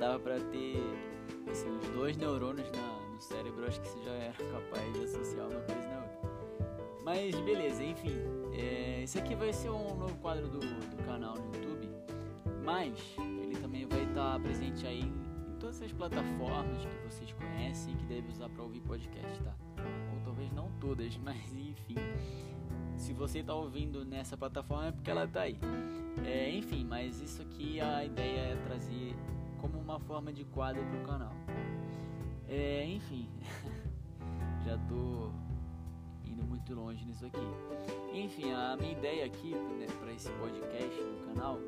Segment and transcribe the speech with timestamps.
[0.00, 0.82] dava pra ter
[1.50, 5.46] assim, uns dois neurônios na, no cérebro, acho que você já era capaz de associar
[5.46, 6.30] uma coisa na outra.
[7.04, 8.16] Mas beleza, enfim.
[8.54, 11.90] É, esse aqui vai ser um novo quadro do, do canal no YouTube,
[12.64, 17.96] mas ele também vai estar presente aí em todas as plataformas que vocês conhecem e
[17.96, 19.54] que devem usar para ouvir podcast, tá?
[20.14, 21.96] Ou talvez não todas, mas enfim.
[22.96, 25.58] Se você está ouvindo nessa plataforma é porque ela está aí.
[26.24, 29.14] É, enfim, mas isso aqui a ideia é trazer
[29.90, 31.32] uma forma de quadro para o canal.
[32.48, 33.28] É, enfim,
[34.64, 35.30] já tô
[36.24, 37.38] indo muito longe nisso aqui.
[38.12, 41.58] Enfim, a minha ideia aqui né, para esse podcast no canal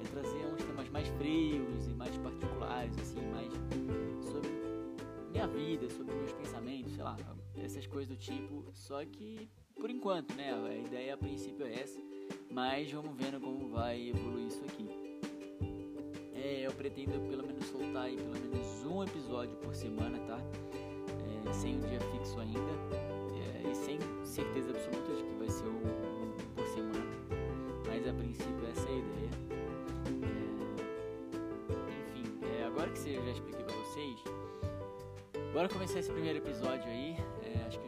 [0.00, 3.52] é trazer uns temas mais frios e mais particulares, assim, mais
[4.24, 4.48] sobre
[5.30, 7.16] minha vida, sobre meus pensamentos, sei lá,
[7.56, 8.64] essas coisas do tipo.
[8.72, 10.54] Só que por enquanto, né?
[10.54, 12.00] A ideia a princípio é essa,
[12.50, 15.07] mas vamos vendo como vai evoluir isso aqui.
[16.78, 20.38] Pretendo pelo menos soltar aí pelo menos um episódio por semana, tá?
[21.48, 22.60] É, sem um dia fixo ainda
[23.34, 27.04] é, e sem certeza absoluta de que vai ser um, um por semana,
[27.84, 29.30] mas a princípio essa é a ideia.
[31.88, 34.22] É, enfim, é, agora que eu já expliquei pra vocês,
[35.52, 37.16] bora começar esse primeiro episódio aí.
[37.42, 37.87] É, acho que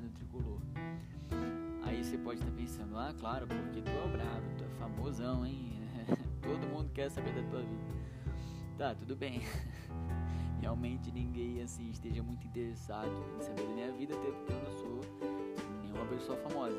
[0.00, 0.60] tricolor.
[1.82, 5.44] Aí você pode estar pensando, ah, claro, porque tu é o brabo, tu é famosão,
[5.44, 5.80] hein?
[6.40, 7.92] Todo mundo quer saber da tua vida.
[8.78, 9.42] Tá, tudo bem.
[10.60, 14.72] Realmente ninguém assim esteja muito interessado em saber da minha vida, até porque eu não
[14.78, 15.00] sou
[15.82, 16.78] nenhuma pessoa famosa.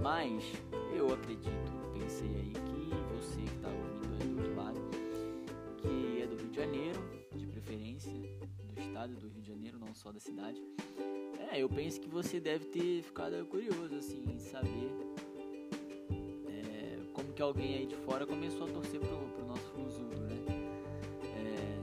[0.00, 0.42] Mas
[0.96, 4.80] eu acredito, pensei aí que você que está ouvindo aí do outro lado,
[5.76, 6.98] que é do Rio de Janeiro,
[7.36, 10.60] de preferência, do estado do Rio de Janeiro, não só da cidade.
[11.52, 14.92] É, eu penso que você deve ter ficado curioso assim em saber
[16.48, 20.36] é, como que alguém aí de fora começou a torcer pro, pro nosso Fluzudo, né?
[21.34, 21.74] É,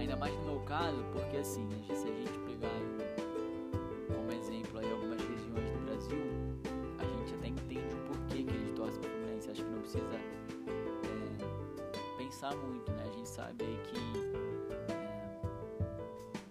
[0.00, 2.70] ainda mais no meu caso, porque assim, se a gente pegar
[4.14, 6.18] como exemplo aí algumas regiões do Brasil,
[6.96, 9.50] a gente até entende o porquê que eles torcem pro Fluminense.
[9.50, 10.20] Acho que não precisa é,
[12.16, 13.02] pensar muito, né?
[13.04, 13.96] A gente sabe aí que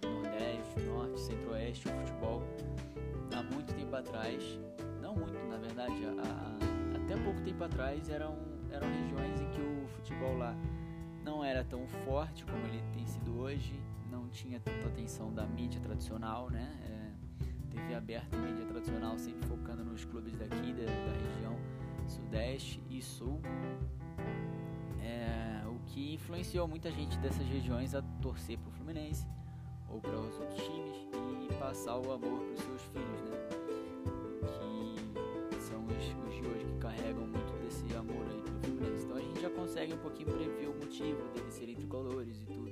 [0.04, 2.42] é, Nordeste, Norte, Centro-Oeste, o futebol
[3.96, 4.60] atrás,
[5.00, 8.36] não muito na verdade, há, até pouco tempo atrás eram,
[8.70, 10.54] eram regiões em que o futebol lá
[11.24, 13.80] não era tão forte como ele tem sido hoje,
[14.10, 16.78] não tinha tanta atenção da mídia tradicional, né?
[16.84, 17.06] É,
[17.70, 21.56] TV aberta e mídia tradicional sempre focando nos clubes daqui, da, da região
[22.06, 23.40] sudeste e sul.
[25.00, 29.26] É, o que influenciou muita gente dessas regiões a torcer para o Fluminense
[29.88, 30.96] ou para os outros times
[31.48, 33.55] e passar o amor para os seus filhos, né?
[39.66, 42.70] Consegue um pouquinho prever o motivo deles serem tricolores e tudo.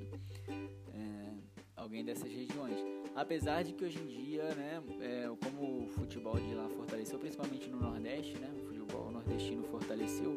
[0.92, 1.32] É,
[1.74, 2.78] alguém dessas regiões.
[3.16, 7.68] Apesar de que hoje em dia, né, é, como o futebol de lá fortaleceu, principalmente
[7.68, 10.36] no Nordeste, né, o futebol nordestino fortaleceu,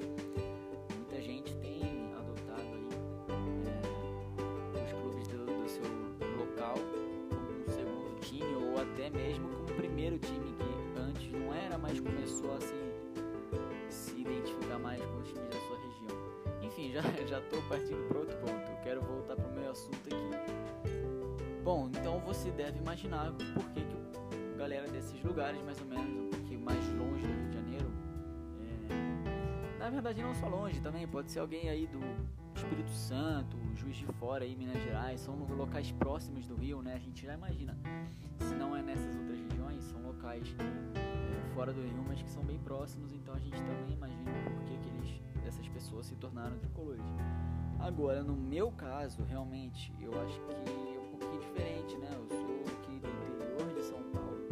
[0.96, 2.88] muita gente tem adotado aí
[3.68, 5.84] é, os clubes do, do seu
[6.40, 6.76] local
[7.30, 12.00] como um segundo time ou até mesmo como primeiro time que antes não era, mas
[12.00, 12.60] começou a
[16.78, 18.72] Enfim, já já partindo para outro ponto.
[18.72, 21.64] Eu quero voltar para o meu assunto aqui.
[21.64, 26.08] Bom, então você deve imaginar por que, que a galera desses lugares, mais ou menos
[26.08, 27.92] um pouquinho mais longe do Rio de Janeiro,
[28.90, 29.80] é...
[29.80, 32.00] na verdade não só longe também, pode ser alguém aí do
[32.56, 36.94] Espírito Santo, Juiz de Fora aí, Minas Gerais, são locais próximos do Rio, né?
[36.94, 37.78] A gente já imagina.
[38.40, 42.44] Se não é nessas outras regiões, são locais é, fora do Rio, mas que são
[42.44, 45.22] bem próximos, então a gente também imagina por que, que eles,
[45.78, 47.04] pessoas se tornaram tricolores.
[47.80, 52.10] Agora, no meu caso, realmente, eu acho que é um pouquinho diferente, né?
[52.14, 54.48] Eu sou aqui do interior de São Paulo,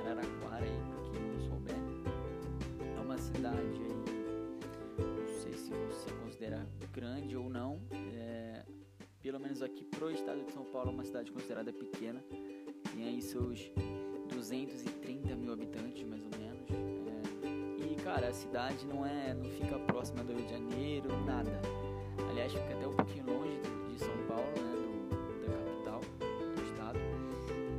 [0.00, 1.76] Araraquara, aí, pra quem não souber.
[2.96, 4.04] É uma cidade aí,
[4.98, 7.78] não sei se você considera grande ou não.
[8.14, 8.64] É,
[9.20, 12.24] pelo menos aqui pro estado de São Paulo, é uma cidade considerada pequena.
[12.94, 13.70] Tem aí seus
[14.30, 16.89] 230 mil habitantes, mais ou menos.
[18.04, 21.60] Cara, a cidade não é, não fica próxima do Rio de Janeiro, nada.
[22.30, 26.00] Aliás, fica até um pouquinho longe de São Paulo, né, do, da capital
[26.54, 26.98] do estado.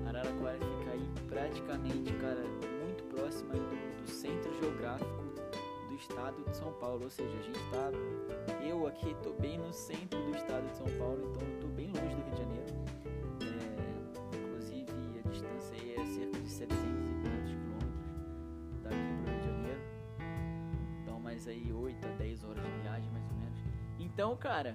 [0.07, 2.43] Araraquara fica aí praticamente, cara,
[2.83, 5.23] muito próximo aí do, do centro geográfico
[5.89, 7.91] do estado de São Paulo, ou seja, a gente está,
[8.63, 12.15] eu aqui estou bem no centro do estado de São Paulo, então estou bem longe
[12.15, 13.00] do Rio de Janeiro.
[21.51, 23.59] Aí 8 a 10 horas de viagem mais ou menos.
[23.99, 24.73] Então, cara,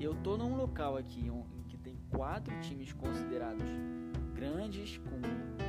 [0.00, 3.68] eu tô num local aqui em que tem quatro times considerados
[4.34, 5.20] grandes, com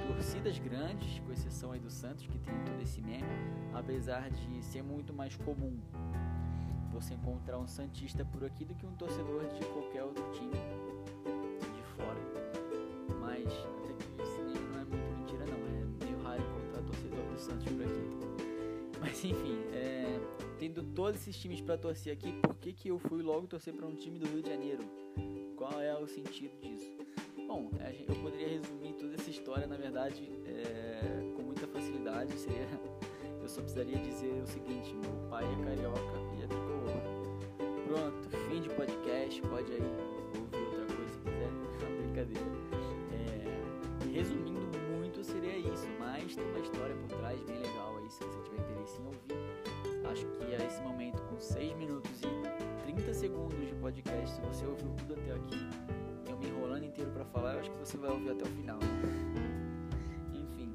[0.08, 3.24] torcidas grandes, com exceção aí do Santos, que tem todo esse meme,
[3.74, 5.78] apesar de ser muito mais comum
[6.92, 11.84] você encontrar um Santista por aqui do que um torcedor de qualquer outro time de
[11.96, 12.20] fora.
[13.20, 13.46] Mas
[13.84, 17.66] até que meme não é muito mentira não, é meio raro encontrar torcedor do Santos
[20.84, 23.96] todos esses times para torcer aqui, por que, que eu fui logo torcer para um
[23.96, 24.84] time do Rio de Janeiro?
[25.56, 26.96] Qual é o sentido disso?
[27.48, 27.70] Bom,
[28.08, 32.34] eu poderia resumir toda essa história, na verdade, é, com muita facilidade.
[32.40, 32.68] Seria,
[33.42, 36.00] eu só precisaria dizer o seguinte: meu pai é carioca
[36.38, 37.16] e é tricolor.
[37.88, 39.42] Pronto, fim de podcast.
[39.44, 41.52] Pode aí ouvir outra coisa se quiser.
[42.02, 42.46] Brincadeira.
[43.14, 45.88] É, resumindo muito, seria isso.
[46.00, 48.55] Mas tem uma história por trás bem legal aí, se você tiver.
[50.16, 54.66] Acho que a esse momento, com 6 minutos e 30 segundos de podcast, se você
[54.66, 55.58] ouviu tudo até aqui
[56.48, 58.80] enrolando inteiro para falar, eu acho que você vai ouvir até o final.
[60.34, 60.74] Enfim,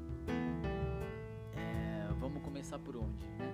[1.55, 3.51] é, vamos começar por onde, né?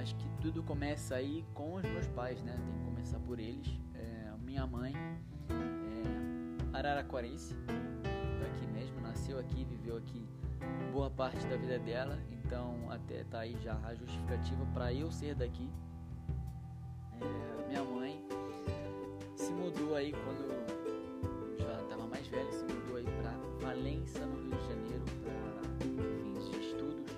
[0.00, 2.58] Acho que tudo começa aí com os meus pais, né?
[2.64, 3.68] Tem que começar por eles.
[3.94, 7.54] É, minha mãe é araraquarense,
[8.40, 10.26] daqui mesmo, nasceu aqui, viveu aqui
[10.90, 15.34] boa parte da vida dela, então até tá aí já a justificativa para eu ser
[15.34, 15.70] daqui.
[17.20, 18.24] É, minha mãe
[19.36, 20.52] se mudou aí quando
[22.32, 23.30] velho se mudou aí para
[23.60, 27.10] Valença, no Rio de Janeiro, para fins de estudos.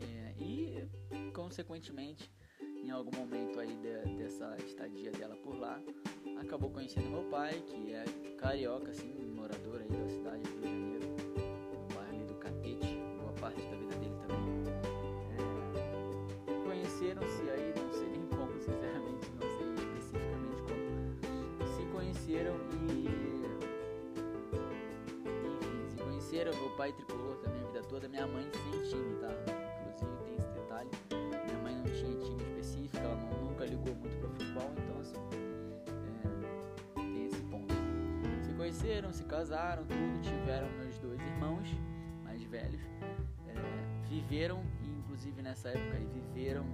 [0.00, 2.28] É, e, consequentemente,
[2.82, 5.80] em algum momento aí de, dessa estadia dela por lá,
[6.40, 8.04] acabou conhecendo meu pai, que é
[8.38, 10.55] carioca, assim, morador aí da cidade
[26.36, 29.30] Cruzeiro, meu pai tricolor também a vida toda, minha mãe sem time, tá?
[29.80, 30.90] Inclusive tem esse detalhe,
[31.46, 35.16] minha mãe não tinha time específico, ela não, nunca ligou muito para futebol, então assim,
[36.94, 37.74] é, tem esse ponto.
[38.44, 41.74] Se conheceram, se casaram, tudo, tiveram meus dois irmãos
[42.22, 42.82] mais velhos,
[43.48, 46.66] é, viveram, e inclusive nessa época aí, viveram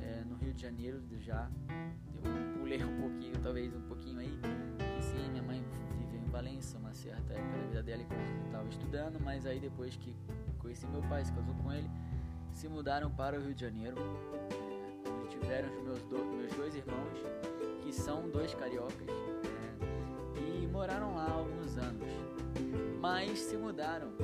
[0.00, 1.50] é, no Rio de Janeiro já,
[2.24, 4.40] eu pulei um pouquinho, talvez um pouquinho aí,
[4.98, 5.62] e sim, minha mãe
[6.40, 10.16] Valença uma certa época da vida dela enquanto estava estudando, mas aí depois que
[10.58, 11.86] conheci meu pai, se casou com ele,
[12.54, 16.74] se mudaram para o Rio de Janeiro, é, onde tiveram os meus, do, meus dois
[16.74, 17.18] irmãos,
[17.82, 22.08] que são dois cariocas, é, e moraram lá alguns anos.
[22.98, 24.14] Mas se mudaram,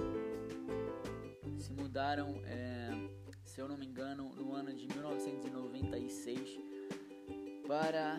[1.59, 2.93] se mudaram, é,
[3.45, 6.59] se eu não me engano, no ano de 1996
[7.69, 8.19] para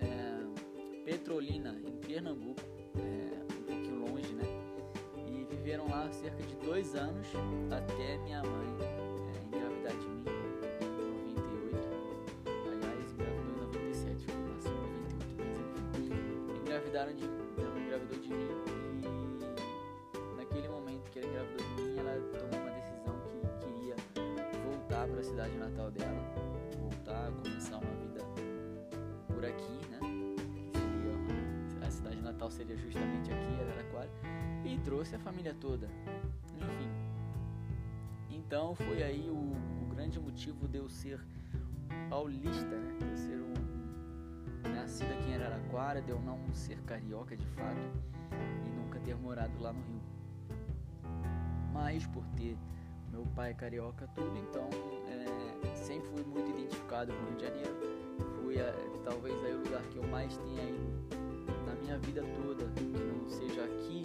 [0.00, 2.73] é, Petrolina, em Pernambuco
[5.64, 7.26] viveram lá cerca de dois anos
[7.70, 8.93] até minha mãe
[34.84, 35.88] trouxe a família toda.
[36.56, 36.90] Enfim.
[38.30, 41.20] Então foi aí o, o grande motivo de eu ser
[42.08, 42.96] paulista, né?
[42.98, 43.54] de eu ser um
[44.74, 47.80] nascido aqui em Araraquara, de eu não ser carioca de fato
[48.66, 50.00] e nunca ter morado lá no Rio.
[51.72, 52.56] Mas por ter
[53.10, 54.68] meu pai carioca tudo, então
[55.08, 57.74] é, sempre fui muito identificado com o Rio de Janeiro.
[58.42, 58.72] Fui a,
[59.04, 63.28] talvez aí o lugar que eu mais tenha ido na minha vida toda, que não
[63.28, 64.02] seja aqui,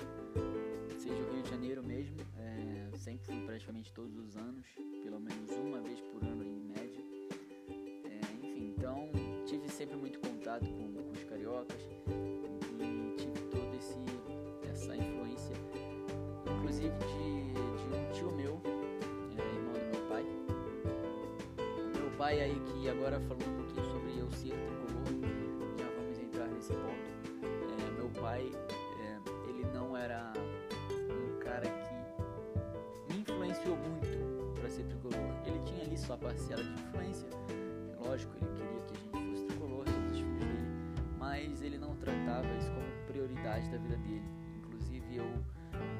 [1.50, 4.66] Janeiro mesmo, é, sempre fui praticamente todos os anos,
[5.04, 7.04] pelo menos uma vez por ano em média.
[8.06, 9.10] É, enfim, então
[9.46, 11.82] tive sempre muito contato com, com os cariocas
[12.80, 13.76] e tive toda
[14.70, 15.56] essa influência,
[16.46, 18.62] inclusive de, de um tio meu,
[19.36, 20.26] é, irmão do meu pai.
[22.00, 26.48] Meu pai aí que agora falando um pouquinho sobre eu ser tricolor, já vamos entrar
[26.48, 27.20] nesse ponto
[28.22, 28.52] pai,
[29.02, 30.29] é, ele não era
[31.60, 31.68] cara
[33.08, 35.20] que me influenciou muito para ser tricolor.
[35.46, 37.28] Ele tinha ali sua parcela de influência.
[38.00, 40.68] Lógico, ele queria que a gente fosse tricolor, todos os filhos dele,
[41.18, 44.24] mas ele não tratava isso como prioridade da vida dele.
[44.58, 45.26] Inclusive, eu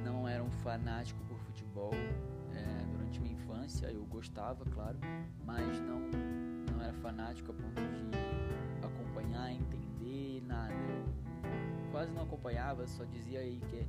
[0.04, 1.92] não era um fanático por futebol
[2.54, 4.98] é, durante minha infância, eu gostava, claro,
[5.46, 6.00] mas não,
[6.72, 10.74] não era fanático a ponto de acompanhar, entender nada.
[10.74, 13.88] Eu quase não acompanhava, só dizia aí que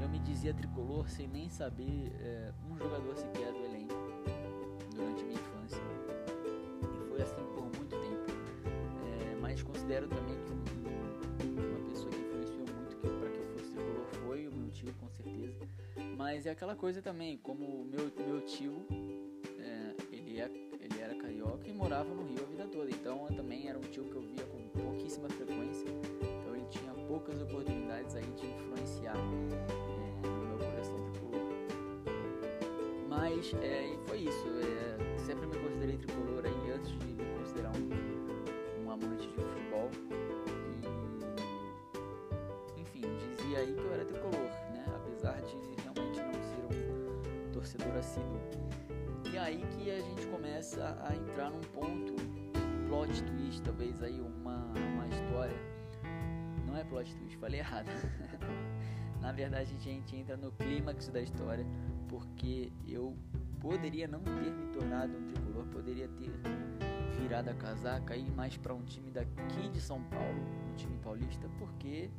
[0.00, 3.94] eu me dizia tricolor sem nem saber é, um jogador sequer do elenco
[4.94, 5.82] durante a minha infância.
[6.94, 8.32] E foi assim por muito tempo.
[9.32, 10.52] É, mas considero também que
[11.50, 15.08] uma pessoa que influenciou muito para que eu fosse tricolor foi o meu tio, com
[15.10, 15.68] certeza.
[16.16, 18.86] Mas é aquela coisa também, como meu, meu tio,
[19.58, 22.90] é, ele, ele era carioca e morava no Rio a vida toda.
[22.90, 25.88] Então eu também era um tio que eu via com pouquíssima frequência.
[33.40, 34.46] Mas é, foi isso.
[34.48, 39.90] É, sempre me considerei tricolor aí antes de me considerar um, um amante de futebol.
[42.76, 43.00] E, enfim,
[43.34, 44.84] dizia aí que eu era tricolor, né?
[44.94, 48.38] Apesar de realmente não ser um torcedor assíduo.
[49.32, 52.16] E aí que a gente começa a entrar num ponto,
[52.88, 55.56] plot twist, talvez aí uma, uma história.
[56.66, 57.88] Não é plot twist, falei errado.
[59.22, 61.64] Na verdade, a gente entra no clímax da história
[62.10, 63.16] porque eu
[63.60, 66.30] poderia não ter me tornado um tricolor, poderia ter
[67.20, 70.98] virado a casaca e ir mais para um time daqui de São Paulo, um time
[70.98, 72.10] paulista, porque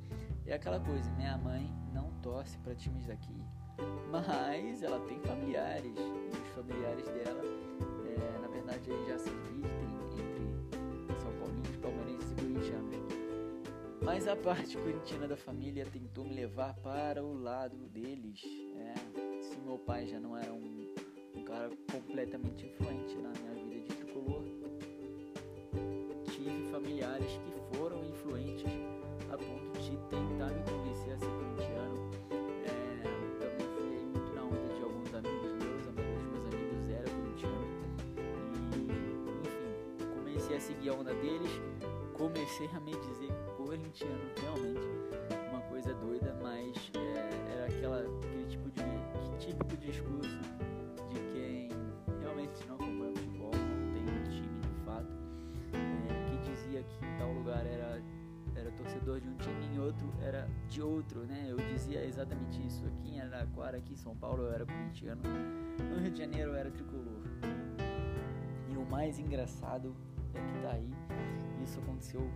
[0.46, 3.36] é aquela coisa, minha mãe não torce para times daqui,
[4.12, 7.42] mas ela tem familiares, e os familiares dela,
[8.06, 9.72] é, na verdade, aí já se dividem
[10.04, 12.92] entre São Paulinos, palmeirenses e corintianos.
[14.04, 18.42] Mas a parte corintiana da família tentou me levar para o lado deles.
[18.76, 19.32] É,
[19.72, 20.71] meu pai já não era um
[21.52, 24.42] cara completamente influente na minha vida de tricolor,
[26.32, 28.72] tive familiares que foram influentes
[29.30, 32.10] a ponto de tentar me convencer a ser corintiano.
[32.64, 33.04] É,
[33.38, 37.10] também fui muito na onda de alguns amigos meus, a maioria dos meus amigos era
[37.10, 37.68] corintiano.
[38.74, 38.88] E,
[39.46, 41.52] enfim, comecei a seguir a onda deles,
[42.14, 44.88] comecei a me dizer corintiano realmente,
[45.52, 48.06] uma coisa doida, mas é, era aquela
[49.38, 50.61] típico discurso de quem
[52.42, 55.14] realmente não acompanha futebol, não tem um time de fato,
[55.74, 58.02] é, que dizia que em tal lugar era,
[58.56, 61.46] era torcedor de um time, em outro era de outro, né?
[61.48, 62.86] Eu dizia exatamente isso.
[62.86, 66.56] Aqui em Araraquara, aqui em São Paulo, eu era corintiano, no Rio de Janeiro eu
[66.56, 67.22] era tricolor.
[68.70, 69.96] E o mais engraçado
[70.34, 70.90] é que tá aí,
[71.64, 72.30] isso aconteceu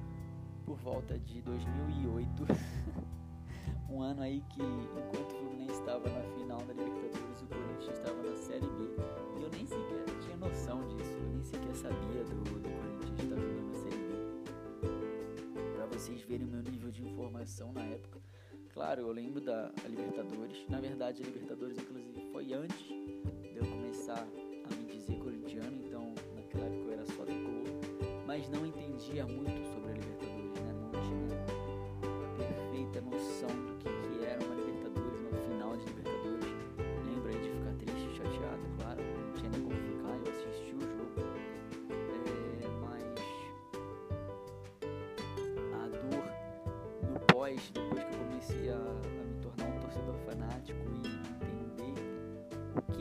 [0.66, 2.46] por volta de 2008.
[3.90, 8.22] um ano aí que enquanto o Fluminense estava na final da Libertadores, o Corinthians estava
[8.24, 9.25] na Série B.
[9.65, 13.74] Nem sequer tinha noção disso, eu nem sequer sabia do, do Corinthians estar jogando na
[13.74, 15.74] Série B.
[15.75, 18.19] Para vocês verem o meu nível de informação na época.
[18.72, 20.69] Claro, eu lembro da Libertadores.
[20.69, 24.27] Na verdade, a Libertadores, inclusive, foi antes de eu começar
[24.69, 27.65] a me dizer corintiano, então naquela época eu era só tricolor,
[28.27, 30.74] mas não entendia muito sobre a Libertadores, né?
[30.74, 34.64] Não tinha perfeita noção do que depois,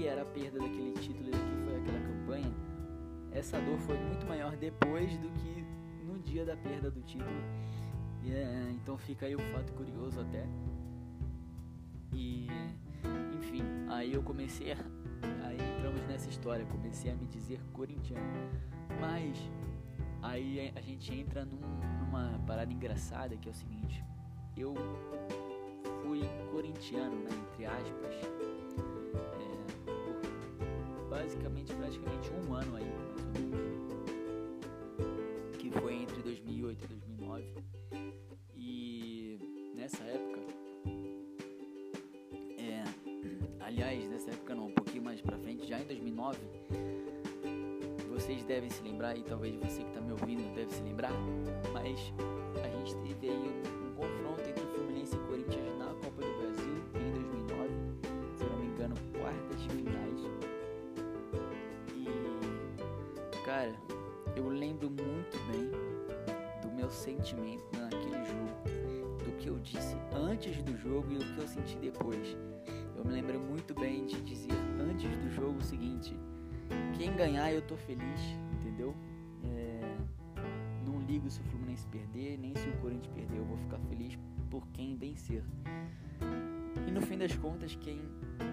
[0.06, 2.54] era a perda daquele título e que foi aquela campanha,
[3.32, 5.64] essa dor foi muito maior depois do que
[6.04, 7.30] no dia da perda do título.
[8.22, 10.46] E, é, então fica aí o um fato curioso até.
[12.12, 12.48] E
[13.36, 14.76] enfim, aí eu comecei a,
[15.46, 18.24] aí entramos nessa história, comecei a me dizer corintiano.
[19.00, 19.38] Mas
[20.22, 21.60] aí a gente entra num,
[22.00, 24.02] numa parada engraçada que é o seguinte,
[24.56, 24.74] eu
[26.02, 28.33] fui corintiano, né, entre aspas,
[31.14, 32.92] basicamente praticamente um ano aí,
[35.60, 37.54] que foi entre 2008 e 2009.
[38.56, 40.40] E nessa época,
[42.58, 42.82] é,
[43.60, 46.36] aliás, nessa época não, um pouquinho mais pra frente, já em 2009,
[48.12, 51.12] vocês devem se lembrar, e talvez você que está me ouvindo deve se lembrar,
[51.72, 52.12] mas
[52.60, 53.48] a gente teve aí
[53.80, 53.83] um
[65.14, 65.70] muito bem
[66.60, 71.38] do meu sentimento naquele jogo, do que eu disse antes do jogo e o que
[71.38, 72.36] eu senti depois.
[72.96, 76.16] Eu me lembro muito bem de dizer antes do jogo o seguinte:
[76.98, 78.20] quem ganhar eu tô feliz,
[78.58, 78.92] entendeu?
[79.44, 79.96] É,
[80.84, 84.18] não ligo se o Fluminense perder, nem se o Corinthians perder, eu vou ficar feliz
[84.50, 85.44] por quem vencer.
[86.88, 88.00] E no fim das contas, quem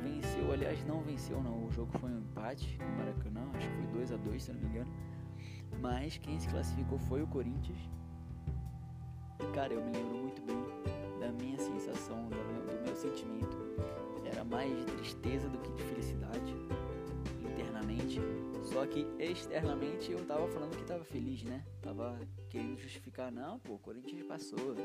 [0.03, 3.87] venceu, aliás, não venceu não, o jogo foi um empate no Maracanã, acho que foi
[3.87, 4.91] 2 a 2 se não me engano.
[5.79, 7.79] Mas quem se classificou foi o Corinthians.
[9.39, 13.57] E cara, eu me lembro muito bem da minha sensação, do meu, do meu sentimento.
[14.25, 16.55] Era mais de tristeza do que de felicidade
[17.41, 18.19] internamente.
[18.63, 21.63] Só que externamente eu tava falando que tava feliz, né?
[21.81, 22.17] Tava
[22.49, 24.75] querendo justificar, não, pô, o Corinthians passou,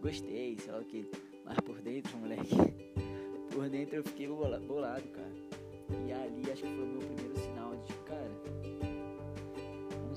[0.00, 1.10] gostei, sei lá o que.
[1.44, 2.56] Mas por dentro, moleque,
[3.52, 5.32] por dentro eu fiquei bolado, cara.
[6.06, 8.30] E ali acho que foi o meu primeiro sinal de, cara,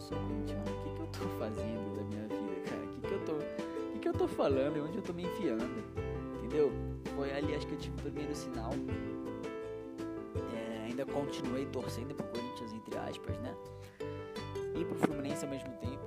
[0.09, 2.83] sou corintiano, o que, que eu tô fazendo da minha vida, cara?
[2.83, 3.33] O que, que eu tô.
[3.33, 5.65] O que, que eu tô falando e onde eu tô me enfiando?
[6.37, 6.71] Entendeu?
[7.15, 8.71] Foi ali acho que eu tive o primeiro sinal.
[10.55, 13.53] É, ainda continuei torcendo pro Corinthians, entre aspas, né?
[14.75, 15.99] E pro Fluminense ao mesmo tempo.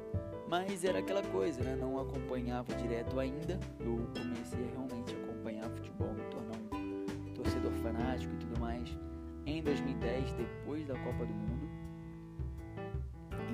[0.49, 1.77] Mas era aquela coisa, né?
[1.77, 3.59] Não acompanhava direto ainda.
[3.81, 8.89] Eu comecei a realmente acompanhar futebol, me tornar um torcedor fanático e tudo mais
[9.47, 11.82] em 2010, depois da Copa do Mundo.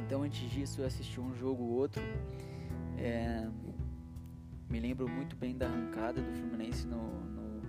[0.09, 2.03] Então, antes disso, eu assisti um jogo ou outro.
[2.97, 3.47] É...
[4.71, 7.61] Me lembro muito bem da arrancada do Fluminense no, no,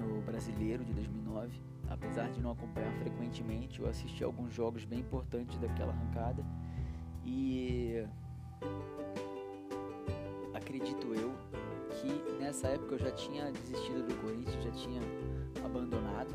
[0.00, 1.60] no Brasileiro de 2009.
[1.90, 6.42] Apesar de não acompanhar frequentemente, eu assisti alguns jogos bem importantes daquela arrancada.
[7.22, 8.02] E
[10.54, 11.34] acredito eu
[12.00, 15.02] que nessa época eu já tinha desistido do Corinthians, já tinha
[15.62, 16.34] abandonado,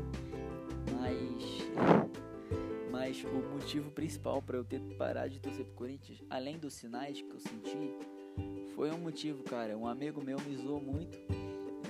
[1.00, 2.31] mas
[3.02, 7.20] mas o motivo principal para eu ter parado de torcer pro Corinthians, além dos sinais
[7.20, 7.98] que eu senti,
[8.76, 9.76] foi um motivo, cara.
[9.76, 11.18] Um amigo meu me zoou muito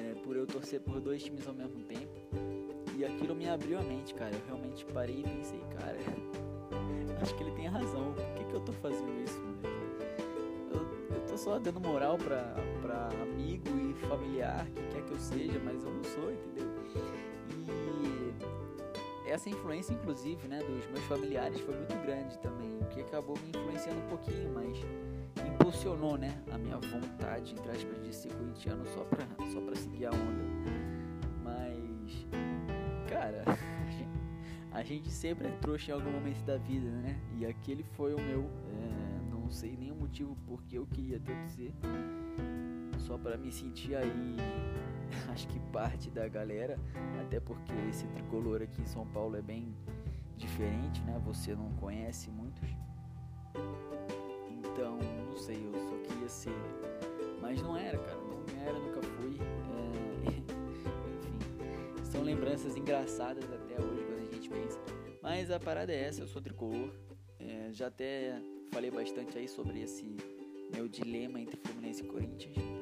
[0.01, 2.09] é, por eu torcer por dois times ao mesmo tempo.
[2.97, 4.35] E aquilo me abriu a mente, cara.
[4.35, 5.99] Eu realmente parei e pensei, cara,
[7.21, 8.15] acho que ele tem razão.
[8.15, 9.69] Por que, que eu tô fazendo isso, moleque?
[10.73, 15.21] Eu, eu tô só dando moral pra, pra amigo e familiar que quer que eu
[15.21, 16.62] seja, mas eu não sou, entendeu?
[19.33, 23.49] Essa influência, inclusive, né, dos meus familiares foi muito grande também, o que acabou me
[23.49, 24.77] influenciando um pouquinho, mas
[25.55, 30.05] impulsionou, né, a minha vontade, entre aspas, de ser corintiano só pra, só pra seguir
[30.05, 30.45] a onda.
[31.43, 32.27] Mas,
[33.09, 33.43] cara,
[34.71, 37.19] a gente sempre é trouxa em algum momento da vida, né?
[37.39, 41.49] E aquele foi o meu, é, não sei nem o motivo porque eu queria tanto
[41.53, 41.73] ser,
[42.99, 44.37] só para me sentir aí,
[45.33, 46.79] acho que parte da galera,
[47.21, 49.75] até porque esse tricolor aqui em São Paulo é bem
[50.37, 51.21] diferente, né?
[51.25, 52.69] Você não conhece muitos.
[54.51, 56.55] Então, não sei, eu só queria ser.
[57.41, 59.39] Mas não era, cara, não era, nunca fui.
[59.39, 60.29] É...
[61.99, 64.81] Enfim, são lembranças engraçadas até hoje quando a gente pensa.
[65.23, 66.93] Mas a parada é essa, eu sou tricolor.
[67.39, 68.41] É, já até
[68.73, 70.17] falei bastante aí sobre esse
[70.75, 72.82] meu dilema entre Fluminense e Corinthians.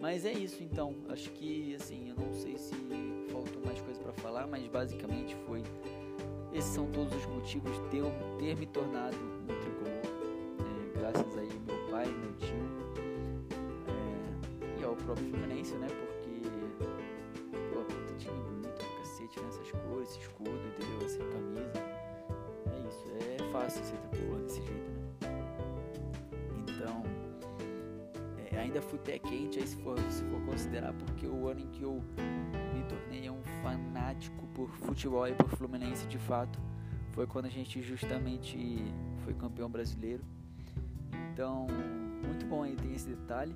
[0.00, 0.94] Mas é isso então.
[1.08, 2.74] Acho que assim, eu não sei se
[3.30, 5.62] faltou mais coisa para falar, mas basicamente foi
[6.52, 10.02] esses são todos os motivos de eu ter me tornado um tricolor.
[10.58, 12.56] É, graças aí meu pai, meu tio
[13.86, 15.86] é, e ao próprio Fluminense, né?
[15.86, 16.40] Porque
[17.72, 19.48] pô, puta time bonito pra cacete né?
[19.88, 21.06] cores, esse escudo, entendeu?
[21.06, 21.72] Essa camisa.
[22.66, 23.04] É isso,
[23.38, 24.89] é fácil ser tricolor desse jeito,
[28.60, 31.82] ainda fui até quente aí se for, se for considerar, porque o ano em que
[31.82, 32.02] eu
[32.74, 36.58] me tornei um fanático por futebol e por Fluminense de fato
[37.10, 38.84] foi quando a gente justamente
[39.24, 40.22] foi campeão brasileiro.
[41.32, 41.66] Então,
[42.26, 43.54] muito bom aí tem esse detalhe.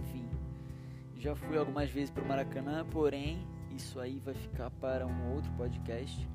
[0.00, 0.28] Enfim,
[1.16, 5.50] já fui algumas vezes para o Maracanã, porém isso aí vai ficar para um outro
[5.52, 6.28] podcast.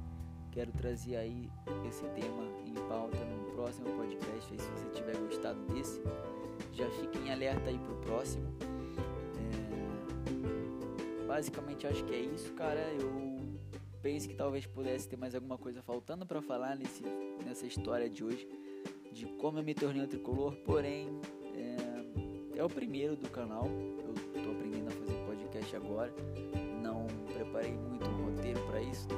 [0.52, 1.52] Quero trazer aí
[1.88, 4.52] esse tema em pauta no próximo podcast.
[4.52, 6.02] Aí, se você tiver gostado desse,
[6.78, 8.46] já fiquem alerta aí pro próximo.
[11.24, 11.26] É...
[11.26, 12.80] Basicamente acho que é isso, cara.
[12.94, 13.38] Eu
[14.02, 17.04] penso que talvez pudesse ter mais alguma coisa faltando para falar nesse,
[17.44, 18.48] nessa história de hoje,
[19.12, 21.10] de como eu me tornei um tricolor, porém
[21.56, 23.66] é, é o primeiro do canal.
[23.66, 26.13] Eu tô aprendendo a fazer podcast agora.
[26.82, 29.18] Não preparei muito roteiro para isso, tô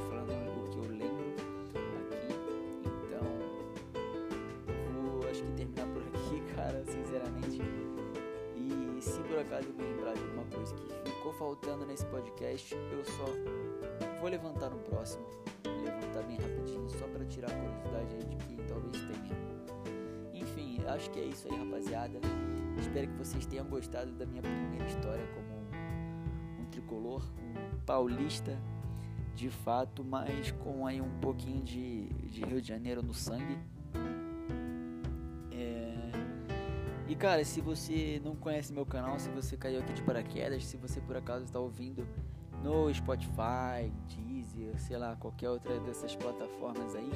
[9.39, 13.25] por acaso me lembrar de alguma coisa que ficou faltando nesse podcast, eu só
[14.19, 15.25] vou levantar no próximo.
[15.63, 19.39] Levantar bem rapidinho, só para tirar a curiosidade aí de quem talvez tenha.
[20.33, 22.19] Enfim, acho que é isso aí, rapaziada.
[22.77, 28.57] Espero que vocês tenham gostado da minha primeira história como um tricolor, um paulista
[29.35, 33.57] de fato, mas com aí um pouquinho de, de Rio de Janeiro no sangue.
[37.09, 40.77] E cara, se você não conhece meu canal, se você caiu aqui de paraquedas, se
[40.77, 42.07] você por acaso está ouvindo
[42.63, 47.09] no Spotify, Deezer, sei lá, qualquer outra dessas plataformas aí,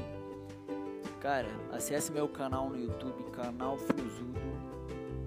[1.22, 4.34] cara, acesse meu canal no YouTube, canal Fruzudo.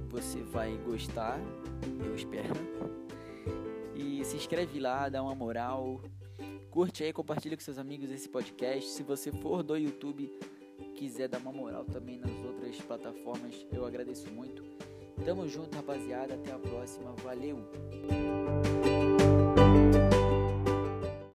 [0.08, 1.38] Você vai gostar,
[2.04, 2.56] eu espero.
[3.94, 6.00] E se inscreve lá, dá uma moral.
[6.72, 8.90] Curte aí, compartilha com seus amigos esse podcast.
[8.90, 10.28] Se você for do YouTube,
[10.96, 14.64] quiser dar uma moral também nas outras plataformas, eu agradeço muito.
[15.24, 16.34] Tamo junto, rapaziada.
[16.34, 17.12] Até a próxima.
[17.22, 18.75] Valeu!